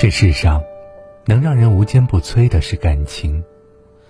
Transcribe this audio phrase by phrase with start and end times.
[0.00, 0.62] 这世上，
[1.26, 3.44] 能让人无坚不摧的是感情，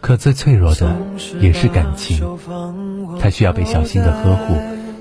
[0.01, 0.97] 可最脆弱的
[1.41, 2.39] 也是感情。
[3.19, 4.55] 它需要被小心的呵护，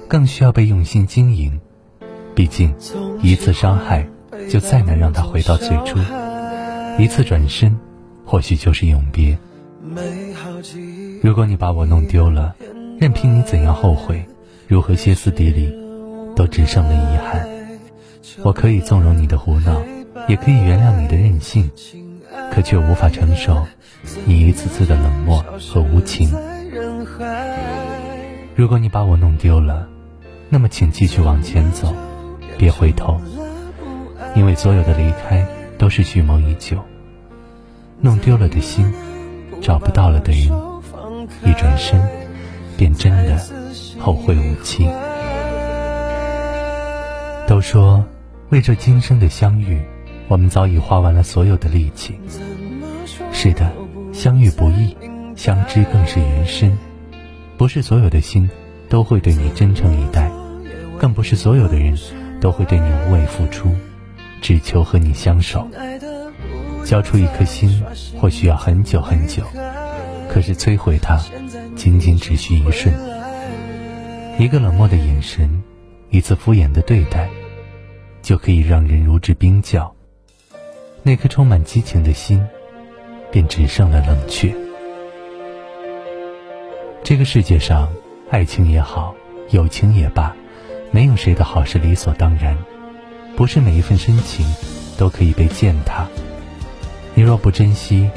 [0.08, 1.62] 更需要被用心经营。
[2.34, 2.74] 毕竟，
[3.22, 4.10] 一次伤害
[4.50, 6.00] 就再难让它回到最初，
[6.98, 7.78] 一次转身，
[8.26, 9.38] 或许就是永别。
[11.22, 12.56] 如果你把我弄丢了，
[13.00, 14.26] 任凭你怎样后悔，
[14.68, 15.72] 如何歇斯底里，
[16.36, 17.48] 都只剩了遗憾。
[18.42, 19.80] 我可以纵容你的胡闹。
[20.28, 21.70] 也可以原谅你的任性，
[22.52, 23.66] 可却无法承受
[24.26, 26.32] 你一次次的冷漠和无情。
[28.56, 29.88] 如果你把我弄丢了，
[30.50, 31.94] 那么请继续往前走，
[32.58, 33.20] 别回头，
[34.36, 35.46] 因为所有的离开
[35.78, 36.78] 都是蓄谋已久。
[38.02, 38.92] 弄丢了的心，
[39.62, 40.52] 找不到了的人，
[41.44, 42.02] 一转身，
[42.78, 43.40] 便真的
[44.00, 44.90] 后会无期。
[47.48, 48.06] 都说
[48.50, 49.82] 为这今生的相遇。
[50.30, 52.18] 我们早已花完了所有的力气。
[53.34, 53.68] 是的，
[54.14, 54.96] 相遇不易，
[55.36, 56.78] 相知更是缘深。
[57.58, 58.48] 不是所有的心
[58.88, 60.32] 都会对你真诚以待，
[61.00, 61.98] 更不是所有的人
[62.40, 63.76] 都会对你无畏付出，
[64.40, 65.68] 只求和你相守。
[66.86, 67.84] 交出一颗心，
[68.20, 69.44] 或许要很久很久，
[70.30, 71.20] 可是摧毁它，
[71.76, 72.94] 仅仅只需一瞬。
[74.38, 75.64] 一个冷漠的眼神，
[76.12, 77.28] 一次敷衍的对待，
[78.22, 79.92] 就可以让人如之冰窖。
[81.02, 82.46] 那颗充满激情的心，
[83.32, 84.54] 便只剩了冷却。
[87.04, 87.90] 这个世界上，
[88.30, 89.16] 爱情也好，
[89.50, 90.36] 友情也罢，
[90.92, 92.58] 没有谁的好是理所当然。
[93.36, 94.46] 不是每一份深情
[94.98, 96.06] 都可以被践踏。
[97.16, 98.10] 你若不珍惜，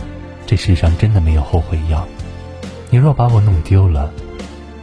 [0.45, 2.07] 这世上真的没有后悔药。
[2.91, 4.13] 你若把我弄丢了，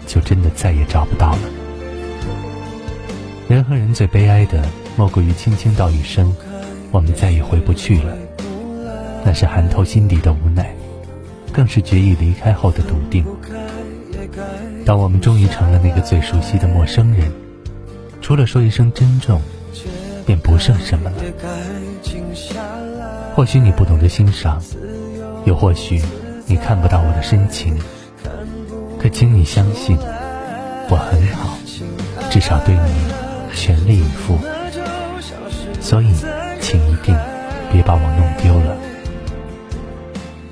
[0.07, 1.39] 就真的再也找不到了。
[3.49, 6.33] 人和人最悲哀的，莫过于轻轻道一声。
[6.91, 8.17] 我们再也回不去了，
[9.23, 10.73] 那是寒透心底的无奈，
[11.53, 13.23] 更是决意离开后的笃定。
[14.85, 17.31] 当我们终于成了那个最熟悉的陌生人，
[18.21, 19.39] 除了说一声珍重，
[20.25, 21.17] 便不剩什么了。
[23.35, 24.59] 或许你不懂得欣赏，
[25.45, 26.01] 又或许
[26.47, 27.77] 你看不到我的深情，
[28.99, 29.95] 可请你相信，
[30.89, 31.55] 我很好，
[32.31, 34.39] 至少对你全力以赴。
[35.79, 36.07] 所以。
[37.89, 38.77] 把我弄丢了。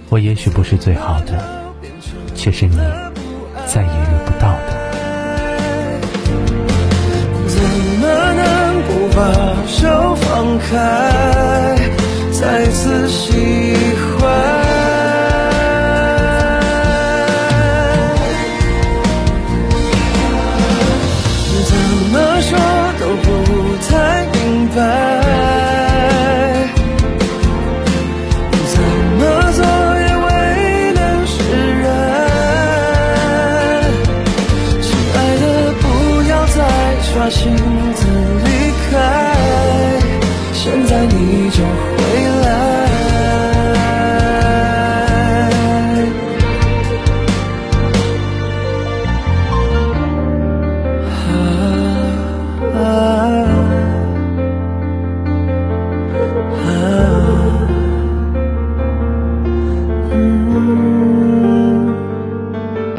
[0.10, 1.38] 我也许不是最好的，
[2.34, 2.76] 却是你
[3.68, 4.74] 再也遇不到的。
[7.48, 7.62] 怎
[8.02, 9.22] 么能不把
[9.68, 10.74] 手放开，
[37.30, 37.54] 心
[37.94, 38.27] 自